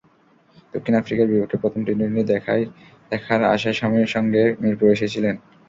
[0.73, 2.23] দক্ষিণ আফ্রিকার বিপক্ষে প্রথম টি-টোয়েন্টি
[3.11, 5.35] দেখার আশায় স্বামীর সঙ্গে মিরপুরে এসেছিলেন।